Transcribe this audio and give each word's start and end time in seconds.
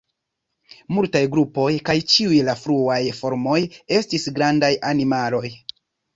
Multaj 0.95 1.19
grupoj, 1.35 1.65
kaj 1.89 1.97
ĉiuj 2.13 2.39
la 2.47 2.57
fruaj 2.63 2.99
formoj, 3.19 3.59
estis 4.01 4.27
grandaj 4.41 4.73
animaloj. 4.95 5.47